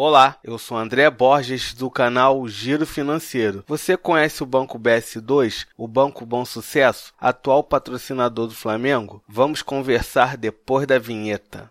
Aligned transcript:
Olá, 0.00 0.38
eu 0.44 0.56
sou 0.58 0.76
André 0.76 1.10
Borges 1.10 1.74
do 1.74 1.90
canal 1.90 2.46
Giro 2.46 2.86
Financeiro. 2.86 3.64
Você 3.66 3.96
conhece 3.96 4.44
o 4.44 4.46
Banco 4.46 4.78
BS2, 4.78 5.66
o 5.76 5.88
Banco 5.88 6.24
Bom 6.24 6.44
Sucesso, 6.44 7.12
atual 7.20 7.64
patrocinador 7.64 8.46
do 8.46 8.54
Flamengo? 8.54 9.20
Vamos 9.26 9.60
conversar 9.60 10.36
depois 10.36 10.86
da 10.86 11.00
vinheta. 11.00 11.68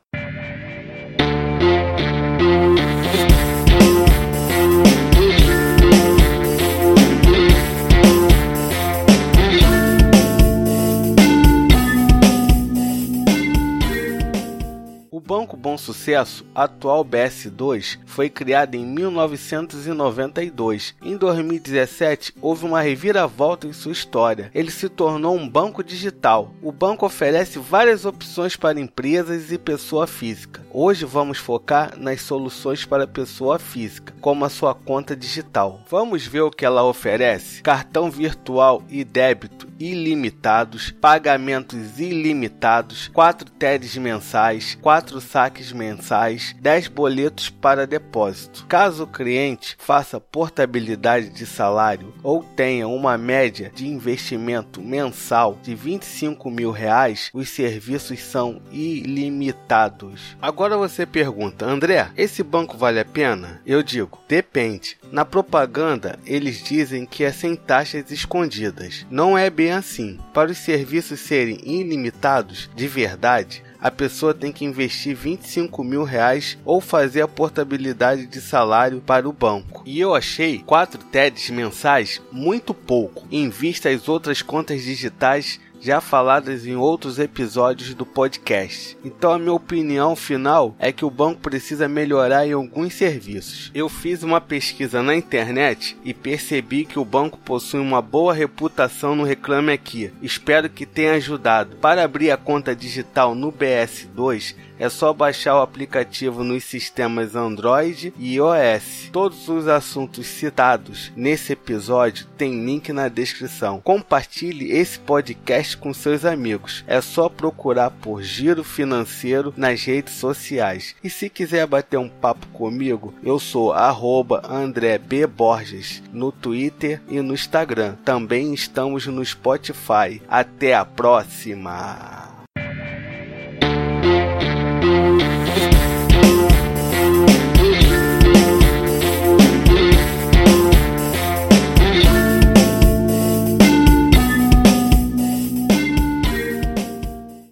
Banco 15.28 15.57
Bom 15.57 15.78
Sucesso, 15.78 16.46
atual 16.55 17.04
BS2, 17.04 18.00
foi 18.05 18.30
criado 18.30 18.76
em 18.76 18.86
1992. 18.86 20.95
Em 21.02 21.17
2017, 21.17 22.36
houve 22.41 22.66
uma 22.66 22.80
reviravolta 22.80 23.67
em 23.67 23.73
sua 23.73 23.91
história. 23.91 24.50
Ele 24.55 24.72
se 24.72 24.88
tornou 24.88 25.36
um 25.36 25.45
banco 25.45 25.84
digital. 25.84 26.53
O 26.62 26.72
banco 26.72 27.05
oferece 27.05 27.59
várias 27.59 28.05
opções 28.05 28.55
para 28.55 28.80
empresas 28.80 29.52
e 29.52 29.58
pessoa 29.58 30.08
física. 30.08 30.66
Hoje 30.80 31.05
vamos 31.05 31.40
focar 31.40 31.98
nas 31.98 32.22
soluções 32.22 32.86
para 32.86 33.08
pessoa 33.08 33.58
física, 33.58 34.13
como 34.22 34.45
a 34.45 34.49
sua 34.49 34.76
conta 34.76 35.16
digital. 35.16 35.81
Vamos 35.90 36.27
ver 36.27 36.41
o 36.41 36.52
que 36.52 36.63
ela 36.63 36.84
oferece? 36.84 37.63
Cartão 37.63 38.12
virtual 38.12 38.84
e 38.88 39.03
débito 39.03 39.67
ilimitados, 39.80 40.91
pagamentos 40.91 42.00
ilimitados, 42.00 43.08
4 43.08 43.50
TEDs 43.52 43.98
mensais, 43.98 44.76
4 44.76 45.08
quatro 45.08 45.22
saques 45.22 45.72
mensais, 45.72 46.55
10 46.59 46.89
boletos 46.89 47.50
para 47.50 47.88
depósito. 47.88 48.66
Caso 48.67 49.03
o 49.03 49.08
cliente 49.08 49.75
faça 49.80 50.20
portabilidade 50.20 51.30
de 51.30 51.45
salário 51.45 52.14
ou 52.22 52.44
tenha 52.44 52.88
uma 52.88 53.17
média 53.17 53.72
de 53.73 53.88
investimento 53.88 54.81
mensal 54.81 55.58
de 55.64 55.73
25 55.73 56.52
mil 56.52 56.72
reais, 56.72 57.30
os 57.33 57.50
serviços 57.50 58.20
são 58.20 58.61
ilimitados. 58.72 60.36
Agora 60.42 60.67
você 60.76 61.06
pergunta, 61.06 61.66
André, 61.66 62.10
esse 62.18 62.42
banco 62.44 62.78
vale 62.78 63.00
a 63.00 63.06
pena? 63.06 63.62
Eu 63.66 63.84
digo, 63.84 64.20
depende. 64.28 64.98
Na 65.12 65.23
propaganda, 65.23 66.20
eles 66.26 66.64
dizem 66.64 67.06
que 67.06 67.23
é 67.23 67.32
sem 67.32 67.56
taxas 67.56 68.12
escondidas. 68.12 69.06
Não 69.10 69.38
é 69.38 69.50
bem 69.50 69.72
assim. 69.72 70.20
Para 70.34 70.52
os 70.52 70.58
serviços 70.58 71.20
serem 71.20 71.60
ilimitados 71.64 72.70
de 72.76 72.88
verdade, 72.88 73.64
a 73.80 73.92
pessoa 73.92 74.34
tem 74.34 74.52
que 74.52 74.66
investir 74.66 75.16
25 75.16 75.84
mil 75.84 76.04
reais 76.04 76.58
ou 76.66 76.82
fazer 76.82 77.22
a 77.22 77.28
portabilidade 77.28 78.26
de 78.26 78.42
salário 78.42 79.02
para 79.06 79.30
o 79.30 79.34
banco. 79.34 79.84
E 79.86 80.00
eu 80.00 80.16
achei 80.16 80.60
4 80.60 81.04
TEDs 81.06 81.50
mensais 81.50 82.22
muito 82.32 82.73
pouco, 82.73 83.28
em 83.32 83.50
vista 83.50 83.90
às 83.90 84.10
outras 84.10 84.42
contas 84.42 84.84
digitais 84.84 85.60
já 85.81 86.02
faladas 86.02 86.66
em 86.66 86.75
outros 86.75 87.20
episódios 87.20 87.94
do 87.94 88.06
podcast. 88.06 88.97
Então 89.03 89.31
a 89.31 89.39
minha 89.39 89.53
opinião 89.53 90.16
final 90.16 90.75
é 90.80 90.92
que 90.92 91.06
o 91.06 91.09
banco 91.09 91.42
precisa 91.42 91.88
melhorar 91.88 92.47
em 92.47 92.53
alguns 92.53 92.94
serviços. 92.94 93.72
Eu 93.73 93.89
fiz 93.89 94.23
uma 94.23 94.42
pesquisa 94.42 95.02
na 95.02 95.16
internet 95.16 95.98
e 96.03 96.14
percebi 96.14 96.86
que 96.86 97.00
o 97.00 97.05
banco 97.05 97.38
possui 97.38 97.80
uma 97.80 98.02
boa 98.02 98.33
reputação 98.33 99.16
no 99.16 99.23
Reclame 99.23 99.72
Aqui. 99.72 100.11
Espero 100.22 100.70
que 100.70 100.86
tenha 100.86 101.14
ajudado. 101.14 101.78
Para 101.78 102.03
abrir 102.03 102.31
a 102.31 102.38
conta 102.38 102.75
digital 102.75 103.36
no 103.36 103.52
BS2, 103.52 104.55
é 104.80 104.89
só 104.89 105.11
baixar 105.11 105.55
o 105.55 105.61
aplicativo 105.61 106.44
nos 106.44 106.64
sistemas 106.64 107.36
Android 107.36 108.14
e 108.17 108.36
iOS. 108.36 109.09
Todos 109.11 109.48
os 109.50 109.67
assuntos 109.67 110.28
citados 110.28 111.11
nesse 111.16 111.53
episódio 111.53 112.28
têm 112.38 112.64
link 112.66 112.94
na 112.94 113.08
descrição. 113.08 113.81
Compartilhe 113.81 114.72
esse 114.72 115.00
podcast 115.00 115.67
com 115.76 115.94
seus 115.94 116.26
amigos. 116.26 116.83
É 116.88 117.02
só 117.02 117.30
procurar 117.30 117.92
por 117.92 118.22
Giro 118.22 118.64
Financeiro 118.64 119.54
nas 119.55 119.83
redes 119.83 120.14
sociais. 120.14 120.95
E 121.04 121.10
se 121.10 121.30
quiser 121.30 121.66
bater 121.67 121.98
um 121.98 122.10
papo 122.10 122.48
comigo, 122.48 123.14
eu 123.23 123.39
sou 123.39 123.73
arroba 123.73 124.42
André 124.50 124.98
B. 124.98 125.26
Borges 125.26 126.02
no 126.11 126.32
Twitter 126.32 127.02
e 127.08 127.22
no 127.22 127.33
Instagram. 127.33 127.95
Também 128.04 128.54
estamos 128.54 129.06
no 129.07 129.24
Spotify. 129.24 130.22
Até 130.27 130.75
a 130.75 130.86
próxima! 130.86 132.26